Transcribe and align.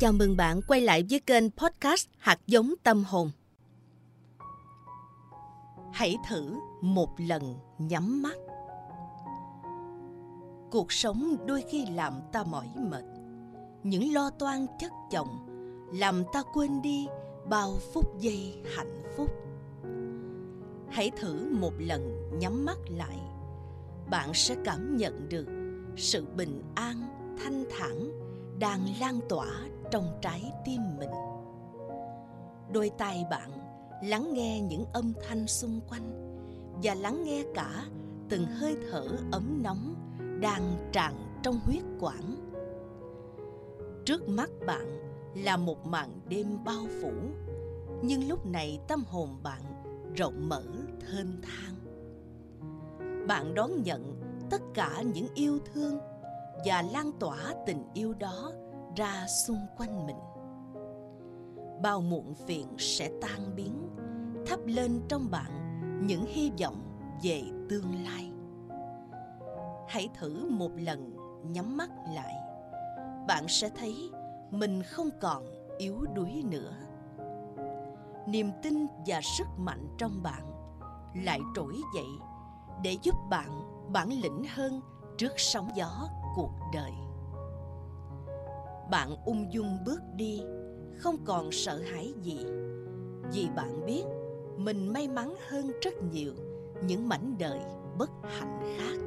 Chào 0.00 0.12
mừng 0.12 0.36
bạn 0.36 0.60
quay 0.68 0.80
lại 0.80 1.04
với 1.10 1.20
kênh 1.20 1.50
podcast 1.50 2.08
Hạt 2.18 2.40
giống 2.46 2.74
tâm 2.82 3.04
hồn. 3.04 3.30
Hãy 5.92 6.16
thử 6.28 6.54
một 6.80 7.08
lần 7.18 7.54
nhắm 7.78 8.22
mắt. 8.22 8.36
Cuộc 10.70 10.92
sống 10.92 11.36
đôi 11.46 11.64
khi 11.70 11.86
làm 11.86 12.12
ta 12.32 12.44
mỏi 12.44 12.66
mệt. 12.76 13.04
Những 13.82 14.12
lo 14.12 14.30
toan 14.30 14.66
chất 14.80 14.92
chồng 15.10 15.28
làm 15.92 16.24
ta 16.32 16.42
quên 16.54 16.82
đi 16.82 17.06
bao 17.48 17.78
phút 17.92 18.20
giây 18.20 18.62
hạnh 18.76 19.02
phúc. 19.16 19.30
Hãy 20.90 21.10
thử 21.20 21.54
một 21.60 21.72
lần 21.78 22.30
nhắm 22.38 22.64
mắt 22.64 22.78
lại. 22.88 23.18
Bạn 24.10 24.34
sẽ 24.34 24.56
cảm 24.64 24.96
nhận 24.96 25.28
được 25.28 25.46
sự 25.96 26.26
bình 26.36 26.62
an, 26.74 27.02
thanh 27.42 27.64
thản 27.78 28.10
đang 28.58 28.80
lan 29.00 29.20
tỏa 29.28 29.68
trong 29.90 30.18
trái 30.20 30.52
tim 30.64 30.80
mình. 30.98 31.10
Đôi 32.72 32.90
tai 32.98 33.24
bạn 33.30 33.50
lắng 34.02 34.30
nghe 34.32 34.60
những 34.60 34.84
âm 34.92 35.12
thanh 35.28 35.46
xung 35.46 35.80
quanh 35.88 36.10
và 36.82 36.94
lắng 36.94 37.24
nghe 37.24 37.44
cả 37.54 37.84
từng 38.28 38.46
hơi 38.46 38.76
thở 38.90 39.06
ấm 39.32 39.60
nóng 39.62 39.94
đang 40.40 40.90
tràn 40.92 41.40
trong 41.42 41.60
huyết 41.64 41.82
quản. 42.00 42.34
Trước 44.04 44.28
mắt 44.28 44.50
bạn 44.66 44.98
là 45.34 45.56
một 45.56 45.86
màn 45.86 46.20
đêm 46.28 46.64
bao 46.64 46.84
phủ, 47.02 47.12
nhưng 48.02 48.28
lúc 48.28 48.46
này 48.46 48.80
tâm 48.88 49.04
hồn 49.04 49.28
bạn 49.42 49.62
rộng 50.16 50.48
mở 50.48 50.62
thênh 51.00 51.42
thang. 51.42 51.74
Bạn 53.26 53.54
đón 53.54 53.82
nhận 53.82 54.20
tất 54.50 54.62
cả 54.74 55.02
những 55.14 55.26
yêu 55.34 55.58
thương 55.74 55.98
và 56.64 56.82
lan 56.82 57.12
tỏa 57.20 57.54
tình 57.66 57.84
yêu 57.94 58.14
đó 58.14 58.52
ra 58.96 59.26
xung 59.26 59.66
quanh 59.76 60.06
mình. 60.06 60.16
Bao 61.82 62.00
muộn 62.00 62.34
phiền 62.34 62.66
sẽ 62.78 63.10
tan 63.20 63.56
biến, 63.56 63.88
thắp 64.46 64.58
lên 64.64 65.00
trong 65.08 65.30
bạn 65.30 65.80
những 66.06 66.26
hy 66.26 66.52
vọng 66.60 66.82
về 67.22 67.42
tương 67.68 68.04
lai. 68.04 68.32
Hãy 69.88 70.08
thử 70.18 70.50
một 70.50 70.70
lần 70.76 71.16
nhắm 71.42 71.76
mắt 71.76 71.90
lại, 72.14 72.34
bạn 73.28 73.48
sẽ 73.48 73.70
thấy 73.76 74.10
mình 74.50 74.82
không 74.82 75.10
còn 75.20 75.44
yếu 75.78 76.04
đuối 76.14 76.42
nữa. 76.50 76.72
Niềm 78.26 78.50
tin 78.62 78.86
và 79.06 79.20
sức 79.38 79.46
mạnh 79.56 79.88
trong 79.98 80.22
bạn 80.22 80.48
lại 81.24 81.40
trỗi 81.54 81.74
dậy 81.94 82.08
để 82.82 82.96
giúp 83.02 83.14
bạn 83.30 83.50
bản 83.92 84.08
lĩnh 84.22 84.44
hơn 84.54 84.80
trước 85.18 85.32
sóng 85.36 85.70
gió 85.74 86.08
cuộc 86.36 86.52
đời 86.74 86.92
bạn 88.90 89.10
ung 89.24 89.52
dung 89.52 89.78
bước 89.86 90.00
đi, 90.16 90.42
không 90.98 91.16
còn 91.24 91.52
sợ 91.52 91.78
hãi 91.78 92.12
gì. 92.22 92.46
Vì 93.32 93.48
bạn 93.56 93.86
biết, 93.86 94.04
mình 94.56 94.92
may 94.92 95.08
mắn 95.08 95.34
hơn 95.48 95.70
rất 95.82 95.94
nhiều 96.12 96.32
những 96.86 97.08
mảnh 97.08 97.34
đời 97.38 97.60
bất 97.98 98.10
hạnh 98.22 98.76
khác. 98.78 98.98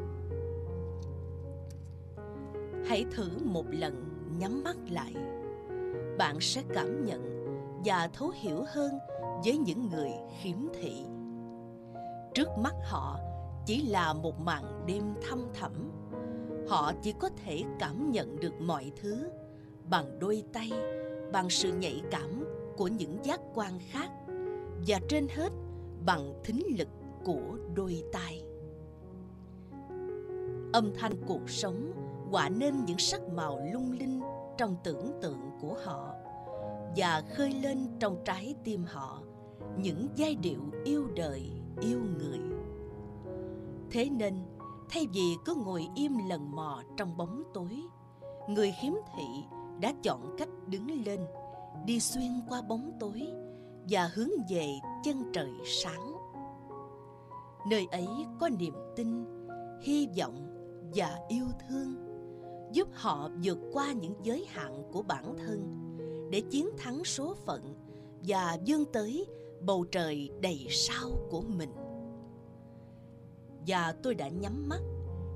Hãy 2.86 3.06
thử 3.12 3.30
một 3.46 3.66
lần 3.70 4.04
nhắm 4.40 4.64
mắt 4.64 4.78
lại. 4.90 5.16
Bạn 6.18 6.38
sẽ 6.42 6.64
cảm 6.74 7.06
nhận 7.06 7.32
và 7.86 8.10
thấu 8.14 8.32
hiểu 8.36 8.64
hơn 8.68 8.92
với 9.46 9.58
những 9.58 9.90
người 9.90 10.12
khiếm 10.42 10.58
thị. 10.74 11.06
Trước 12.34 12.48
mắt 12.58 12.74
họ 12.84 13.20
chỉ 13.66 13.82
là 13.82 14.14
một 14.14 14.40
màn 14.40 14.84
đêm 14.88 15.04
thăm 15.30 15.46
thẳm. 15.54 15.92
Họ 16.70 16.94
chỉ 17.02 17.14
có 17.20 17.30
thể 17.46 17.64
cảm 17.80 18.12
nhận 18.12 18.40
được 18.40 18.62
mọi 18.62 18.92
thứ 19.02 19.30
bằng 19.92 20.20
đôi 20.20 20.44
tay, 20.54 20.72
bằng 21.32 21.50
sự 21.50 21.74
nhạy 21.74 22.02
cảm 22.12 22.46
của 22.78 22.88
những 22.88 23.18
giác 23.24 23.40
quan 23.54 23.80
khác, 23.80 24.10
và 24.88 25.00
trên 25.10 25.28
hết 25.28 25.50
bằng 26.06 26.34
thính 26.44 26.64
lực 26.78 26.88
của 27.24 27.58
đôi 27.76 28.04
tai. 28.12 28.44
Âm 30.74 30.92
thanh 30.98 31.14
cuộc 31.28 31.50
sống 31.50 31.92
quả 32.32 32.50
nên 32.50 32.86
những 32.86 32.98
sắc 32.98 33.22
màu 33.34 33.60
lung 33.74 33.92
linh 33.92 34.22
trong 34.58 34.76
tưởng 34.84 35.20
tượng 35.22 35.40
của 35.62 35.78
họ, 35.84 36.14
và 36.96 37.22
khơi 37.36 37.52
lên 37.52 37.88
trong 38.00 38.22
trái 38.26 38.56
tim 38.64 38.84
họ 38.88 39.22
những 39.78 40.08
giai 40.16 40.36
điệu 40.36 40.62
yêu 40.86 41.08
đời, 41.16 41.52
yêu 41.82 42.00
người. 42.18 42.40
Thế 43.92 44.10
nên, 44.10 44.36
thay 44.90 45.08
vì 45.14 45.36
cứ 45.46 45.56
ngồi 45.66 45.88
im 45.96 46.18
lần 46.30 46.56
mò 46.56 46.84
trong 46.98 47.18
bóng 47.18 47.44
tối, 47.54 47.82
người 48.48 48.74
khiếm 48.82 48.94
thị 49.18 49.44
đã 49.82 49.94
chọn 50.04 50.36
cách 50.38 50.50
đứng 50.68 51.06
lên, 51.06 51.20
đi 51.86 52.00
xuyên 52.00 52.32
qua 52.50 52.62
bóng 52.62 52.92
tối 53.00 53.28
và 53.90 54.10
hướng 54.14 54.30
về 54.50 54.68
chân 55.04 55.24
trời 55.34 55.52
sáng. 55.66 56.14
Nơi 57.70 57.88
ấy 57.92 58.08
có 58.40 58.50
niềm 58.50 58.74
tin, 58.96 59.26
hy 59.82 60.08
vọng 60.18 60.48
và 60.96 61.20
yêu 61.28 61.46
thương, 61.68 61.96
giúp 62.72 62.88
họ 62.94 63.30
vượt 63.44 63.58
qua 63.74 63.92
những 63.92 64.16
giới 64.24 64.46
hạn 64.50 64.84
của 64.92 65.02
bản 65.02 65.36
thân 65.38 65.88
để 66.32 66.42
chiến 66.42 66.70
thắng 66.78 67.04
số 67.04 67.36
phận 67.46 67.76
và 68.28 68.58
vươn 68.68 68.86
tới 68.94 69.26
bầu 69.62 69.86
trời 69.92 70.30
đầy 70.42 70.68
sao 70.70 71.10
của 71.30 71.42
mình. 71.42 71.72
Và 73.68 73.96
tôi 74.04 74.16
đã 74.16 74.28
nhắm 74.28 74.70
mắt 74.70 74.82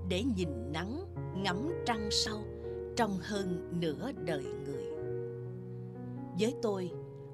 để 0.09 0.23
nhìn 0.37 0.49
nắng 0.73 1.05
ngắm 1.35 1.73
trăng 1.85 2.09
sau 2.11 2.37
trong 2.95 3.19
hơn 3.21 3.79
nửa 3.79 4.11
đời 4.11 4.45
người. 4.65 4.85
Với 6.39 6.55
tôi, 6.61 6.91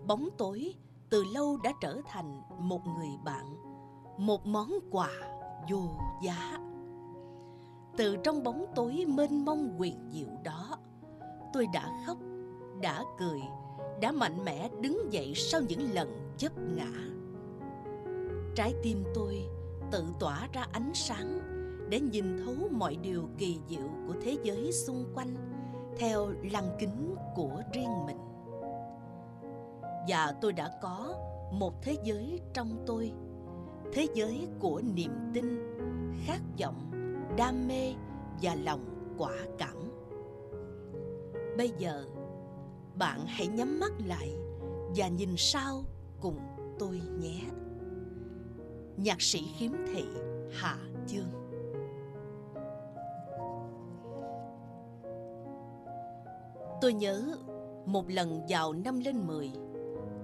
bóng 0.07 0.29
tối 0.37 0.73
từ 1.09 1.23
lâu 1.33 1.57
đã 1.63 1.73
trở 1.81 2.01
thành 2.07 2.41
một 2.59 2.81
người 2.87 3.09
bạn, 3.25 3.55
một 4.17 4.45
món 4.45 4.71
quà 4.91 5.09
vô 5.71 5.81
giá. 6.23 6.59
Từ 7.97 8.17
trong 8.23 8.43
bóng 8.43 8.65
tối 8.75 9.05
mênh 9.07 9.45
mông 9.45 9.75
quyền 9.77 10.09
diệu 10.11 10.29
đó, 10.43 10.77
tôi 11.53 11.67
đã 11.73 11.89
khóc, 12.05 12.17
đã 12.81 13.03
cười, 13.19 13.41
đã 14.01 14.11
mạnh 14.11 14.45
mẽ 14.45 14.69
đứng 14.81 15.13
dậy 15.13 15.33
sau 15.35 15.61
những 15.61 15.91
lần 15.93 16.33
chấp 16.37 16.51
ngã. 16.57 16.91
Trái 18.55 18.73
tim 18.83 19.03
tôi 19.15 19.43
tự 19.91 20.05
tỏa 20.19 20.47
ra 20.53 20.65
ánh 20.71 20.91
sáng 20.93 21.39
để 21.91 21.99
nhìn 21.99 22.37
thấu 22.45 22.55
mọi 22.71 22.95
điều 22.95 23.29
kỳ 23.37 23.59
diệu 23.69 23.89
của 24.07 24.13
thế 24.21 24.37
giới 24.43 24.71
xung 24.71 25.05
quanh, 25.15 25.35
theo 25.97 26.29
lăng 26.51 26.75
kính 26.79 27.15
của 27.35 27.61
riêng 27.73 28.05
mình. 28.05 28.17
Và 30.07 30.33
tôi 30.41 30.53
đã 30.53 30.71
có 30.81 31.15
một 31.51 31.81
thế 31.81 31.95
giới 32.03 32.39
trong 32.53 32.83
tôi, 32.85 33.11
thế 33.93 34.07
giới 34.13 34.47
của 34.59 34.81
niềm 34.95 35.11
tin, 35.33 35.75
khát 36.25 36.39
vọng, 36.59 36.91
đam 37.37 37.67
mê 37.67 37.93
và 38.41 38.55
lòng 38.55 39.13
quả 39.17 39.33
cảm. 39.57 39.77
Bây 41.57 41.71
giờ, 41.77 42.05
bạn 42.95 43.25
hãy 43.25 43.47
nhắm 43.47 43.79
mắt 43.79 43.91
lại 44.05 44.35
và 44.95 45.07
nhìn 45.07 45.29
sau 45.37 45.83
cùng 46.21 46.39
tôi 46.79 47.01
nhé. 47.19 47.41
Nhạc 48.97 49.21
sĩ 49.21 49.43
khiếm 49.57 49.71
thị 49.93 50.03
hà 50.51 50.77
chương. 51.07 51.40
Tôi 56.81 56.93
nhớ, 56.93 57.23
một 57.85 58.09
lần 58.09 58.41
vào 58.49 58.73
năm 58.73 58.99
lên 58.99 59.27
mười, 59.27 59.51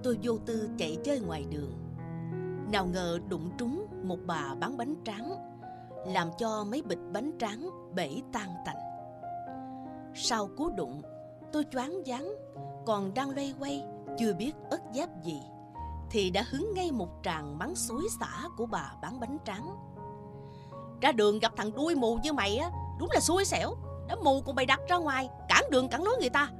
Tôi 0.02 0.18
vô 0.22 0.38
tư 0.46 0.70
chạy 0.78 0.96
chơi 1.04 1.20
ngoài 1.20 1.44
đường. 1.50 1.72
Nào 2.72 2.86
ngờ 2.86 3.18
đụng 3.28 3.50
trúng 3.58 3.86
một 4.02 4.18
bà 4.26 4.54
bán 4.60 4.76
bánh 4.76 4.94
tráng, 5.04 5.32
Làm 6.06 6.28
cho 6.38 6.64
mấy 6.64 6.82
bịch 6.82 6.98
bánh 7.12 7.32
tráng 7.38 7.70
bể 7.94 8.10
tan 8.32 8.54
tành. 8.66 8.76
Sau 10.14 10.48
cú 10.56 10.70
đụng, 10.70 11.02
tôi 11.52 11.64
choáng 11.70 12.02
váng, 12.06 12.32
Còn 12.86 13.14
đang 13.14 13.30
loay 13.30 13.54
quay 13.58 13.84
chưa 14.18 14.34
biết 14.34 14.52
ớt 14.70 14.80
giáp 14.94 15.22
gì, 15.22 15.42
Thì 16.10 16.30
đã 16.30 16.44
hứng 16.50 16.72
ngay 16.74 16.92
một 16.92 17.08
tràng 17.22 17.58
mắng 17.58 17.76
xối 17.76 18.02
xả 18.20 18.48
của 18.56 18.66
bà 18.66 18.92
bán 19.02 19.20
bánh 19.20 19.38
tráng. 19.44 19.76
Ra 21.00 21.12
đường 21.12 21.38
gặp 21.38 21.52
thằng 21.56 21.72
đuôi 21.76 21.94
mù 21.94 22.18
như 22.22 22.32
mày 22.32 22.56
á, 22.56 22.70
Đúng 23.00 23.08
là 23.12 23.20
xui 23.20 23.44
xẻo, 23.44 23.74
Đã 24.08 24.16
mù 24.24 24.40
còn 24.46 24.54
bày 24.54 24.66
đặt 24.66 24.80
ra 24.88 24.96
ngoài 24.96 25.30
đường 25.70 25.88
cản 25.88 26.02
lối 26.02 26.16
người 26.20 26.30
ta. 26.30 26.50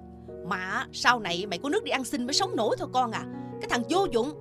Mà 0.47 0.87
sau 0.93 1.21
này 1.21 1.47
mày 1.47 1.59
có 1.59 1.69
nước 1.69 1.85
đi 1.85 1.91
ăn 1.91 2.05
xin 2.05 2.27
mới 2.27 2.35
sống 2.35 2.57
nổi 2.57 2.77
thôi 2.79 2.89
con 2.93 3.13
à. 3.13 3.27
Cái 3.61 3.69
thằng 3.71 3.83
vô 3.91 4.07
dụng. 4.13 4.33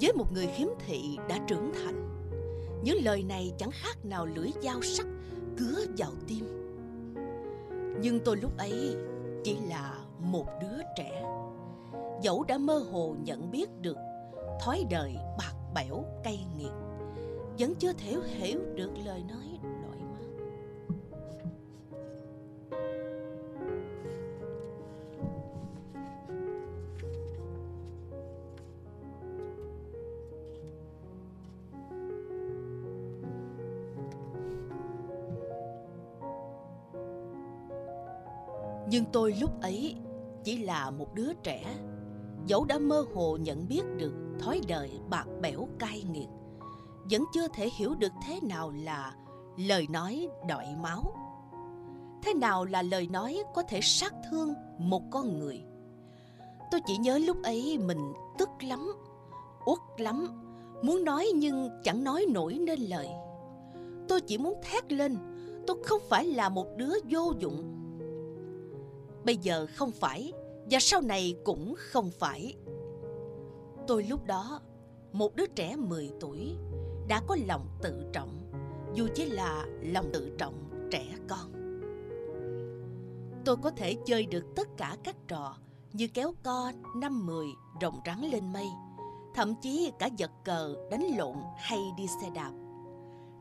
Với 0.00 0.12
một 0.12 0.32
người 0.32 0.46
khiếm 0.46 0.68
thị 0.86 1.18
đã 1.28 1.38
trưởng 1.46 1.72
thành, 1.72 2.08
Những 2.84 2.98
lời 3.04 3.22
này 3.22 3.52
chẳng 3.58 3.70
khác 3.70 4.04
nào 4.04 4.26
lưỡi 4.26 4.50
dao 4.62 4.82
sắc 4.82 5.06
Cứa 5.58 5.84
vào 5.98 6.10
tim. 6.28 6.44
Nhưng 8.00 8.20
tôi 8.24 8.36
lúc 8.36 8.58
ấy 8.58 8.96
chỉ 9.44 9.56
là 9.68 9.98
một 10.18 10.46
đứa 10.60 10.82
trẻ. 10.96 11.24
Dẫu 12.22 12.44
đã 12.48 12.58
mơ 12.58 12.78
hồ 12.78 13.14
nhận 13.24 13.50
biết 13.50 13.70
được 13.80 13.96
Thói 14.64 14.84
đời 14.90 15.16
bạc 15.38 15.52
bẽo 15.74 16.04
cay 16.24 16.46
nghiệt, 16.58 16.72
Vẫn 17.58 17.74
chưa 17.74 17.92
thể 17.92 18.16
hiểu 18.26 18.60
được 18.74 18.90
lời 19.04 19.22
nói 19.28 19.71
Nhưng 38.92 39.04
tôi 39.12 39.34
lúc 39.40 39.60
ấy 39.60 39.96
chỉ 40.44 40.58
là 40.58 40.90
một 40.90 41.14
đứa 41.14 41.32
trẻ, 41.42 41.64
dẫu 42.46 42.64
đã 42.64 42.78
mơ 42.78 43.04
hồ 43.14 43.38
nhận 43.40 43.68
biết 43.68 43.82
được 43.96 44.12
thói 44.40 44.60
đời 44.68 44.90
bạc 45.10 45.24
bẽo 45.40 45.68
cay 45.78 46.04
nghiệt, 46.12 46.28
vẫn 47.10 47.24
chưa 47.34 47.48
thể 47.48 47.68
hiểu 47.76 47.94
được 47.94 48.12
thế 48.26 48.38
nào 48.42 48.72
là 48.84 49.14
lời 49.56 49.86
nói 49.90 50.28
đọi 50.48 50.66
máu. 50.82 51.02
Thế 52.22 52.34
nào 52.34 52.64
là 52.64 52.82
lời 52.82 53.08
nói 53.12 53.42
có 53.54 53.62
thể 53.62 53.80
sát 53.82 54.14
thương 54.30 54.54
một 54.78 55.02
con 55.10 55.38
người? 55.38 55.62
Tôi 56.70 56.80
chỉ 56.86 56.96
nhớ 56.96 57.18
lúc 57.18 57.42
ấy 57.42 57.78
mình 57.78 58.12
tức 58.38 58.48
lắm, 58.60 58.92
uất 59.66 59.78
lắm, 59.98 60.28
muốn 60.82 61.04
nói 61.04 61.28
nhưng 61.34 61.70
chẳng 61.84 62.04
nói 62.04 62.26
nổi 62.28 62.58
nên 62.60 62.80
lời. 62.80 63.08
Tôi 64.08 64.20
chỉ 64.20 64.38
muốn 64.38 64.60
thét 64.62 64.92
lên, 64.92 65.16
tôi 65.66 65.76
không 65.84 66.02
phải 66.08 66.24
là 66.24 66.48
một 66.48 66.66
đứa 66.76 66.94
vô 67.10 67.32
dụng. 67.38 67.81
Bây 69.24 69.36
giờ 69.36 69.66
không 69.74 69.90
phải, 69.90 70.32
và 70.70 70.78
sau 70.80 71.00
này 71.00 71.36
cũng 71.44 71.74
không 71.78 72.10
phải. 72.10 72.54
Tôi 73.86 74.02
lúc 74.02 74.26
đó, 74.26 74.60
một 75.12 75.36
đứa 75.36 75.46
trẻ 75.46 75.76
10 75.76 76.10
tuổi, 76.20 76.56
đã 77.08 77.22
có 77.26 77.36
lòng 77.46 77.68
tự 77.82 78.04
trọng, 78.12 78.50
dù 78.94 79.08
chỉ 79.14 79.24
là 79.24 79.66
lòng 79.82 80.10
tự 80.12 80.36
trọng 80.38 80.54
trẻ 80.90 81.04
con. 81.28 81.52
Tôi 83.44 83.56
có 83.56 83.70
thể 83.70 83.96
chơi 84.06 84.26
được 84.26 84.44
tất 84.56 84.68
cả 84.76 84.96
các 85.04 85.16
trò 85.28 85.56
như 85.92 86.08
kéo 86.14 86.34
co, 86.42 86.72
năm 86.96 87.26
mười, 87.26 87.46
rồng 87.80 88.00
rắn 88.06 88.20
lên 88.20 88.52
mây, 88.52 88.66
thậm 89.34 89.54
chí 89.62 89.92
cả 89.98 90.08
giật 90.16 90.30
cờ, 90.44 90.74
đánh 90.90 91.06
lộn 91.16 91.36
hay 91.56 91.78
đi 91.96 92.06
xe 92.22 92.30
đạp. 92.34 92.52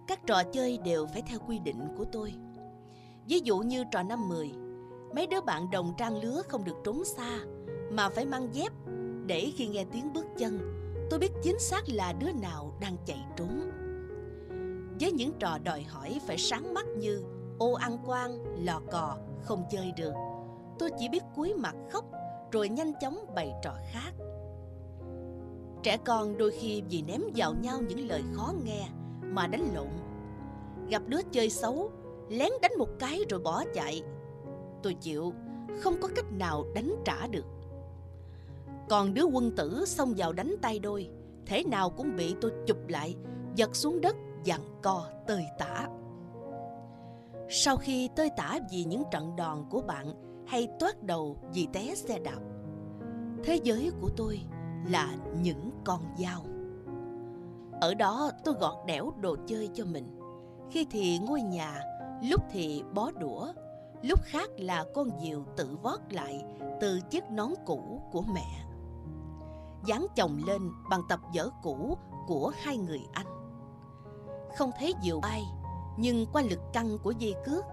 Các 0.08 0.28
trò 0.28 0.44
chơi 0.44 0.78
đều 0.78 1.08
phải 1.14 1.22
theo 1.22 1.40
quy 1.48 1.60
định 1.60 1.88
của 1.98 2.06
tôi. 2.12 2.34
Ví 3.28 3.40
dụ 3.40 3.60
như 3.60 3.84
trò 3.92 4.04
năm 4.04 4.30
mười, 4.30 4.52
mấy 5.16 5.28
đứa 5.28 5.42
bạn 5.42 5.72
đồng 5.72 5.94
trang 5.98 6.18
lứa 6.18 6.42
không 6.48 6.64
được 6.64 6.76
trốn 6.84 7.06
xa, 7.06 7.40
mà 7.92 8.10
phải 8.10 8.26
mang 8.26 8.48
dép 8.52 8.72
để 9.26 9.52
khi 9.56 9.68
nghe 9.68 9.86
tiếng 9.92 10.14
bước 10.14 10.26
chân, 10.38 10.60
tôi 11.10 11.20
biết 11.20 11.32
chính 11.44 11.60
xác 11.60 11.90
là 11.90 12.14
đứa 12.14 12.32
nào 12.32 12.74
đang 12.82 12.98
chạy 13.06 13.26
trốn. 13.38 13.72
Với 15.00 15.12
những 15.12 15.32
trò 15.40 15.58
đòi 15.64 15.82
hỏi 15.82 16.20
phải 16.28 16.38
sáng 16.38 16.74
mắt 16.74 16.88
như 16.88 17.24
ô 17.60 17.74
ăn 17.74 17.98
quan, 18.06 18.44
lò 18.66 18.82
cò, 18.92 19.18
không 19.42 19.64
chơi 19.72 19.92
được. 19.98 20.14
Tôi 20.80 20.90
chỉ 21.00 21.10
biết 21.10 21.24
cúi 21.36 21.54
mặt 21.54 21.76
khóc 21.92 22.06
rồi 22.52 22.70
nhanh 22.70 22.94
chóng 23.02 23.26
bày 23.36 23.54
trò 23.64 23.74
khác. 23.92 24.12
Trẻ 25.84 25.98
con 26.06 26.38
đôi 26.38 26.52
khi 26.52 26.84
vì 26.90 27.02
ném 27.02 27.22
vào 27.36 27.54
nhau 27.54 27.80
những 27.88 28.08
lời 28.08 28.22
khó 28.34 28.54
nghe 28.64 28.88
mà 29.22 29.48
đánh 29.48 29.74
lộn. 29.76 29.88
Gặp 30.90 31.02
đứa 31.08 31.22
chơi 31.32 31.50
xấu, 31.50 31.92
lén 32.30 32.50
đánh 32.62 32.72
một 32.78 32.90
cái 33.00 33.20
rồi 33.30 33.40
bỏ 33.40 33.64
chạy. 33.74 34.04
Tôi 34.84 34.94
chịu, 34.94 35.34
không 35.80 35.96
có 36.02 36.08
cách 36.16 36.32
nào 36.32 36.66
đánh 36.76 36.96
trả 37.06 37.28
được. 37.28 37.46
Còn 38.90 39.14
đứa 39.14 39.24
quân 39.24 39.52
tử 39.56 39.86
xông 39.86 40.14
vào 40.18 40.34
đánh 40.34 40.56
tay 40.62 40.80
đôi, 40.80 41.10
thế 41.46 41.64
nào 41.64 41.90
cũng 41.90 42.16
bị 42.16 42.36
tôi 42.42 42.52
chụp 42.68 42.78
lại, 42.88 43.16
giật 43.56 43.76
xuống 43.76 44.02
đất, 44.02 44.16
dặn 44.44 44.62
co 44.82 45.06
tơi 45.28 45.46
tả. 45.58 45.88
Sau 47.50 47.78
khi 47.78 48.10
tơi 48.16 48.30
tả 48.38 48.60
vì 48.72 48.84
những 48.84 49.04
trận 49.12 49.36
đòn 49.36 49.66
của 49.70 49.82
bạn 49.82 50.14
hay 50.48 50.68
toát 50.80 51.04
đầu 51.04 51.38
vì 51.54 51.68
té 51.74 51.96
xe 51.96 52.20
đạp. 52.20 52.40
Thế 53.44 53.60
giới 53.64 53.92
của 54.02 54.10
tôi 54.18 54.40
là 54.90 55.16
những 55.42 55.72
con 55.84 56.02
dao. 56.18 56.46
Ở 57.82 57.94
đó 57.94 58.32
tôi 58.44 58.56
gọt 58.60 58.76
đẽo 58.88 59.14
đồ 59.22 59.36
chơi 59.48 59.70
cho 59.74 59.86
mình. 59.86 60.20
Khi 60.72 60.86
thì 60.92 61.20
ngôi 61.20 61.42
nhà, 61.42 61.82
lúc 62.30 62.42
thì 62.52 62.84
bó 62.94 63.12
đũa, 63.12 63.54
lúc 64.04 64.20
khác 64.24 64.50
là 64.58 64.86
con 64.96 65.10
diều 65.24 65.44
tự 65.58 65.78
vót 65.84 66.00
lại 66.10 66.46
từ 66.82 67.00
chiếc 67.10 67.24
nón 67.32 67.50
cũ 67.66 68.02
của 68.12 68.22
mẹ. 68.22 68.66
Dán 69.86 70.06
chồng 70.16 70.42
lên 70.48 70.72
bằng 70.90 71.02
tập 71.10 71.20
vở 71.36 71.50
cũ 71.64 71.98
của 72.28 72.52
hai 72.64 72.78
người 72.78 73.02
anh. 73.12 73.28
Không 74.58 74.72
thấy 74.80 74.94
diều 75.04 75.20
bay, 75.20 75.44
nhưng 75.98 76.26
qua 76.34 76.42
lực 76.50 76.60
căng 76.74 76.98
của 77.04 77.12
dây 77.12 77.36
cước, 77.46 77.66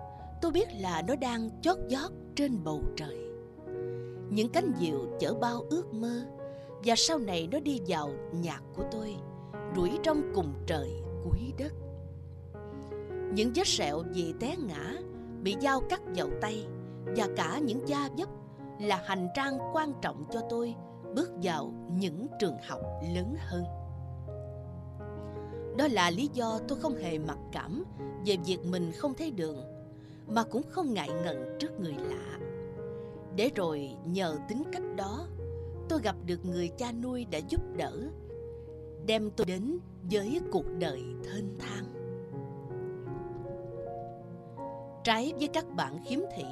tôi 0.43 0.53
biết 0.53 0.69
là 0.73 1.03
nó 1.03 1.17
đang 1.17 1.61
chót 1.63 1.77
vót 1.91 2.13
trên 2.37 2.65
bầu 2.65 2.83
trời 2.97 3.29
những 4.31 4.49
cánh 4.49 4.73
diều 4.81 4.99
chở 5.21 5.35
bao 5.35 5.65
ước 5.71 5.95
mơ 5.95 6.25
và 6.85 6.95
sau 6.97 7.19
này 7.19 7.49
nó 7.53 7.61
đi 7.61 7.81
vào 7.87 8.11
nhạc 8.33 8.63
của 8.77 8.83
tôi 8.93 9.17
đuổi 9.77 9.91
trong 10.03 10.33
cùng 10.35 10.53
trời 10.67 10.91
cuối 11.25 11.53
đất 11.59 11.73
những 13.33 13.53
vết 13.55 13.67
sẹo 13.67 14.03
vì 14.15 14.35
té 14.41 14.57
ngã 14.57 14.95
bị 15.43 15.57
dao 15.63 15.81
cắt 15.81 16.01
vào 16.17 16.29
tay, 16.41 16.67
và 17.17 17.29
cả 17.37 17.59
những 17.59 17.89
da 17.89 18.09
dấp 18.19 18.29
là 18.81 19.03
hành 19.07 19.29
trang 19.35 19.59
quan 19.73 19.93
trọng 20.03 20.25
cho 20.31 20.41
tôi 20.51 20.75
bước 21.15 21.31
vào 21.43 21.73
những 21.91 22.27
trường 22.39 22.57
học 22.69 22.81
lớn 23.15 23.37
hơn. 23.39 23.65
Đó 25.77 25.89
là 25.91 26.11
lý 26.11 26.31
do 26.33 26.59
tôi 26.69 26.79
không 26.79 26.97
hề 26.97 27.19
mặc 27.19 27.39
cảm 27.53 27.85
về 28.27 28.37
việc 28.47 28.59
mình 28.65 28.93
không 28.93 29.15
thấy 29.15 29.31
đường, 29.31 29.65
mà 30.27 30.43
cũng 30.43 30.63
không 30.71 30.95
ngại 30.95 31.11
ngần 31.25 31.57
trước 31.61 31.81
người 31.81 31.95
lạ. 31.99 32.39
Để 33.37 33.51
rồi 33.55 33.91
nhờ 34.05 34.37
tính 34.49 34.63
cách 34.73 34.83
đó, 34.97 35.27
tôi 35.89 36.01
gặp 36.03 36.17
được 36.27 36.45
người 36.45 36.69
cha 36.69 36.93
nuôi 36.93 37.27
đã 37.31 37.39
giúp 37.49 37.61
đỡ, 37.77 37.93
đem 39.07 39.31
tôi 39.31 39.45
đến 39.47 39.79
với 40.11 40.41
cuộc 40.53 40.65
đời 40.79 41.03
thênh 41.25 41.59
thang 41.59 41.98
trái 45.05 45.33
với 45.39 45.49
các 45.49 45.65
bạn 45.77 45.99
khiếm 46.05 46.19
thị, 46.37 46.45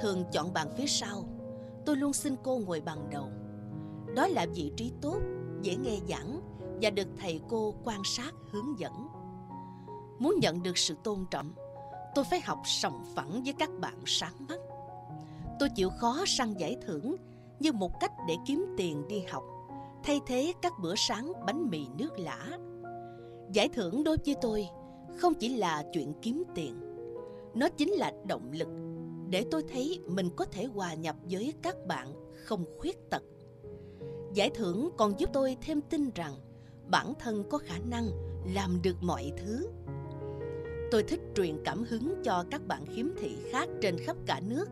thường 0.00 0.24
chọn 0.32 0.52
bàn 0.52 0.68
phía 0.76 0.86
sau. 0.86 1.24
Tôi 1.86 1.96
luôn 1.96 2.12
xin 2.12 2.36
cô 2.42 2.58
ngồi 2.58 2.80
bằng 2.80 3.10
đầu. 3.10 3.28
Đó 4.16 4.26
là 4.26 4.46
vị 4.54 4.72
trí 4.76 4.92
tốt, 5.00 5.18
dễ 5.62 5.76
nghe 5.76 5.96
giảng 6.08 6.40
và 6.82 6.90
được 6.90 7.08
thầy 7.16 7.40
cô 7.48 7.74
quan 7.84 8.00
sát, 8.04 8.34
hướng 8.50 8.78
dẫn. 8.78 9.08
Muốn 10.18 10.34
nhận 10.40 10.62
được 10.62 10.78
sự 10.78 10.94
tôn 11.04 11.26
trọng, 11.30 11.52
tôi 12.14 12.24
phải 12.30 12.40
học 12.40 12.58
sòng 12.64 13.04
phẳng 13.14 13.42
với 13.44 13.52
các 13.58 13.70
bạn 13.80 13.94
sáng 14.06 14.34
mắt. 14.48 14.58
Tôi 15.58 15.68
chịu 15.76 15.90
khó 15.90 16.24
săn 16.26 16.54
giải 16.54 16.76
thưởng 16.86 17.16
như 17.60 17.72
một 17.72 18.00
cách 18.00 18.12
để 18.28 18.36
kiếm 18.46 18.74
tiền 18.76 19.08
đi 19.08 19.20
học, 19.30 19.44
thay 20.04 20.20
thế 20.26 20.52
các 20.62 20.72
bữa 20.82 20.94
sáng 20.96 21.32
bánh 21.46 21.70
mì 21.70 21.86
nước 21.98 22.18
lã. 22.18 22.58
Giải 23.52 23.68
thưởng 23.68 24.04
đối 24.04 24.16
với 24.26 24.34
tôi 24.40 24.68
không 25.16 25.34
chỉ 25.34 25.48
là 25.48 25.84
chuyện 25.92 26.12
kiếm 26.22 26.42
tiền 26.54 26.86
nó 27.56 27.68
chính 27.68 27.92
là 27.92 28.12
động 28.26 28.50
lực 28.52 28.68
để 29.30 29.44
tôi 29.50 29.62
thấy 29.72 30.00
mình 30.06 30.28
có 30.36 30.44
thể 30.44 30.64
hòa 30.64 30.94
nhập 30.94 31.16
với 31.30 31.54
các 31.62 31.86
bạn 31.86 32.12
không 32.44 32.64
khuyết 32.78 33.10
tật. 33.10 33.22
Giải 34.34 34.50
thưởng 34.50 34.90
còn 34.96 35.20
giúp 35.20 35.30
tôi 35.32 35.56
thêm 35.60 35.80
tin 35.80 36.10
rằng 36.14 36.34
bản 36.90 37.12
thân 37.18 37.44
có 37.50 37.58
khả 37.58 37.78
năng 37.78 38.08
làm 38.54 38.82
được 38.82 38.96
mọi 39.00 39.32
thứ. 39.36 39.68
Tôi 40.90 41.02
thích 41.02 41.20
truyền 41.36 41.62
cảm 41.64 41.84
hứng 41.84 42.14
cho 42.24 42.44
các 42.50 42.66
bạn 42.66 42.86
khiếm 42.86 43.06
thị 43.20 43.36
khác 43.50 43.68
trên 43.82 43.96
khắp 43.98 44.16
cả 44.26 44.40
nước 44.40 44.66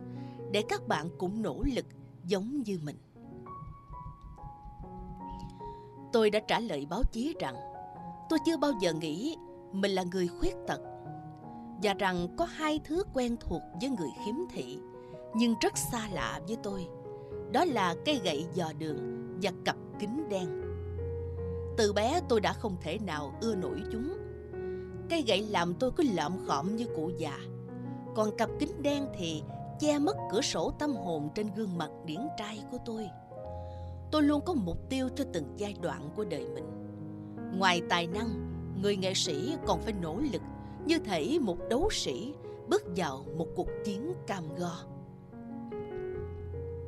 để 0.50 0.62
các 0.68 0.88
bạn 0.88 1.08
cũng 1.18 1.42
nỗ 1.42 1.62
lực 1.74 1.86
giống 2.24 2.62
như 2.62 2.78
mình. 2.82 2.96
Tôi 6.12 6.30
đã 6.30 6.40
trả 6.48 6.60
lời 6.60 6.86
báo 6.90 7.02
chí 7.12 7.34
rằng 7.40 7.54
tôi 8.28 8.38
chưa 8.46 8.56
bao 8.56 8.72
giờ 8.80 8.92
nghĩ 8.92 9.36
mình 9.72 9.90
là 9.90 10.04
người 10.12 10.28
khuyết 10.28 10.54
tật 10.66 10.80
và 11.82 11.94
rằng 11.94 12.28
có 12.36 12.44
hai 12.44 12.80
thứ 12.84 13.02
quen 13.14 13.36
thuộc 13.40 13.62
với 13.80 13.90
người 13.90 14.10
khiếm 14.24 14.34
thị 14.52 14.78
nhưng 15.34 15.54
rất 15.60 15.78
xa 15.92 16.08
lạ 16.12 16.40
với 16.46 16.56
tôi. 16.62 16.86
Đó 17.52 17.64
là 17.64 17.94
cây 18.04 18.20
gậy 18.24 18.46
dò 18.54 18.72
đường 18.78 19.28
và 19.42 19.50
cặp 19.64 19.76
kính 19.98 20.28
đen. 20.28 20.60
Từ 21.76 21.92
bé 21.92 22.20
tôi 22.28 22.40
đã 22.40 22.52
không 22.52 22.76
thể 22.80 22.98
nào 22.98 23.34
ưa 23.40 23.54
nổi 23.54 23.82
chúng. 23.92 24.12
Cây 25.10 25.24
gậy 25.26 25.42
làm 25.42 25.74
tôi 25.74 25.90
cứ 25.96 26.04
lợm 26.14 26.46
khọm 26.46 26.76
như 26.76 26.86
cụ 26.96 27.10
già. 27.18 27.38
Còn 28.14 28.36
cặp 28.36 28.50
kính 28.58 28.82
đen 28.82 29.06
thì 29.18 29.42
che 29.80 29.98
mất 29.98 30.16
cửa 30.30 30.40
sổ 30.40 30.72
tâm 30.78 30.94
hồn 30.96 31.28
trên 31.34 31.50
gương 31.56 31.78
mặt 31.78 31.90
điển 32.04 32.20
trai 32.38 32.62
của 32.70 32.78
tôi. 32.84 33.08
Tôi 34.10 34.22
luôn 34.22 34.40
có 34.44 34.54
mục 34.54 34.88
tiêu 34.88 35.08
cho 35.16 35.24
từng 35.32 35.54
giai 35.56 35.74
đoạn 35.82 36.10
của 36.16 36.24
đời 36.24 36.46
mình. 36.54 36.64
Ngoài 37.58 37.82
tài 37.88 38.06
năng, 38.06 38.28
người 38.82 38.96
nghệ 38.96 39.14
sĩ 39.14 39.56
còn 39.66 39.80
phải 39.80 39.92
nỗ 39.92 40.18
lực 40.32 40.42
như 40.86 40.98
thể 40.98 41.38
một 41.40 41.58
đấu 41.70 41.88
sĩ 41.90 42.34
bước 42.68 42.82
vào 42.96 43.24
một 43.36 43.46
cuộc 43.56 43.68
chiến 43.84 44.12
cam 44.26 44.44
go. 44.54 44.78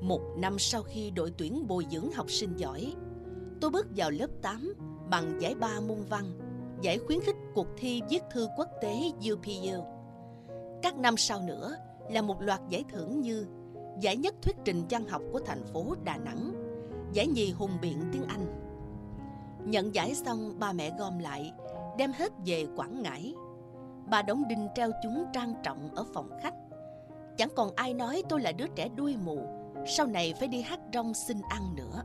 Một 0.00 0.20
năm 0.36 0.58
sau 0.58 0.82
khi 0.82 1.10
đội 1.10 1.32
tuyển 1.38 1.66
bồi 1.66 1.86
dưỡng 1.90 2.12
học 2.12 2.30
sinh 2.30 2.56
giỏi, 2.56 2.94
tôi 3.60 3.70
bước 3.70 3.86
vào 3.96 4.10
lớp 4.10 4.30
8 4.42 4.74
bằng 5.10 5.40
giải 5.40 5.54
ba 5.54 5.80
môn 5.80 5.98
văn, 6.08 6.24
giải 6.80 6.98
khuyến 6.98 7.20
khích 7.20 7.36
cuộc 7.54 7.66
thi 7.76 8.02
viết 8.10 8.22
thư 8.32 8.48
quốc 8.56 8.68
tế 8.82 8.94
UPU. 9.32 9.84
Các 10.82 10.96
năm 10.96 11.16
sau 11.16 11.40
nữa, 11.40 11.76
là 12.10 12.22
một 12.22 12.42
loạt 12.42 12.60
giải 12.68 12.84
thưởng 12.92 13.20
như 13.20 13.46
giải 14.00 14.16
nhất 14.16 14.34
thuyết 14.42 14.56
trình 14.64 14.82
văn 14.90 15.08
học 15.08 15.22
của 15.32 15.40
thành 15.40 15.64
phố 15.64 15.94
Đà 16.04 16.16
Nẵng, 16.16 16.52
giải 17.12 17.26
nhì 17.26 17.52
hùng 17.52 17.78
biện 17.82 17.98
tiếng 18.12 18.24
Anh. 18.24 18.46
Nhận 19.64 19.94
giải 19.94 20.14
xong, 20.14 20.58
ba 20.58 20.72
mẹ 20.72 20.92
gom 20.98 21.18
lại, 21.18 21.52
đem 21.98 22.12
hết 22.12 22.32
về 22.46 22.66
Quảng 22.76 23.02
Ngãi. 23.02 23.34
Bà 24.10 24.22
đóng 24.22 24.48
đinh 24.48 24.68
treo 24.74 24.90
chúng 25.02 25.24
trang 25.32 25.54
trọng 25.62 25.94
ở 25.94 26.04
phòng 26.14 26.30
khách. 26.42 26.54
Chẳng 27.36 27.48
còn 27.56 27.74
ai 27.74 27.94
nói 27.94 28.22
tôi 28.28 28.40
là 28.40 28.52
đứa 28.52 28.66
trẻ 28.66 28.88
đuôi 28.88 29.16
mù, 29.24 29.38
Sau 29.86 30.06
này 30.06 30.34
phải 30.38 30.48
đi 30.48 30.62
hát 30.62 30.80
rong 30.94 31.14
xin 31.14 31.36
ăn 31.48 31.74
nữa. 31.76 32.02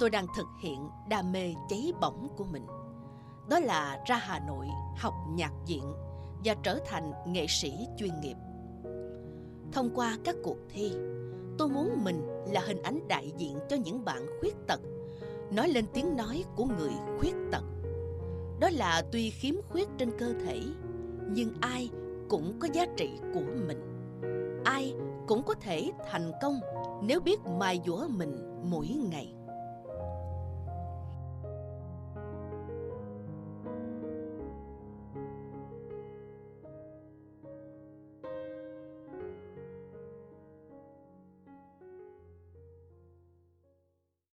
Tôi 0.00 0.10
đang 0.10 0.26
thực 0.36 0.46
hiện 0.62 0.88
đam 1.08 1.32
mê 1.32 1.54
cháy 1.68 1.92
bỏng 2.00 2.28
của 2.36 2.44
mình. 2.44 2.66
Đó 3.48 3.58
là 3.58 4.02
ra 4.06 4.16
Hà 4.16 4.38
Nội 4.38 4.66
học 4.96 5.14
nhạc 5.30 5.52
viện 5.66 5.84
Và 6.44 6.54
trở 6.62 6.78
thành 6.86 7.12
nghệ 7.26 7.46
sĩ 7.48 7.88
chuyên 7.96 8.20
nghiệp. 8.20 8.36
Thông 9.72 9.90
qua 9.94 10.16
các 10.24 10.36
cuộc 10.44 10.56
thi, 10.68 10.92
Tôi 11.58 11.68
muốn 11.68 12.04
mình 12.04 12.26
là 12.52 12.60
hình 12.66 12.82
ảnh 12.82 13.08
đại 13.08 13.32
diện 13.36 13.58
cho 13.68 13.76
những 13.76 14.04
bạn 14.04 14.26
khuyết 14.40 14.54
tật, 14.66 14.80
Nói 15.50 15.68
lên 15.68 15.84
tiếng 15.94 16.16
nói 16.16 16.44
của 16.56 16.64
người 16.64 16.92
khuyết 17.18 17.34
tật. 17.52 17.62
Đó 18.60 18.70
là 18.72 19.02
tuy 19.12 19.30
khiếm 19.30 19.54
khuyết 19.68 19.88
trên 19.98 20.10
cơ 20.18 20.32
thể, 20.46 20.60
Nhưng 21.30 21.54
ai 21.60 21.90
cũng 22.28 22.58
có 22.58 22.68
giá 22.72 22.86
trị 22.96 23.10
của 23.34 23.42
mình. 23.66 23.80
Ai 24.64 24.94
cũng 25.26 25.42
có 25.42 25.54
thể 25.54 25.90
thành 26.10 26.32
công 26.42 26.60
nếu 27.02 27.20
biết 27.20 27.40
mài 27.58 27.80
dũa 27.86 28.08
mình 28.08 28.60
mỗi 28.70 28.86
ngày. 28.86 29.33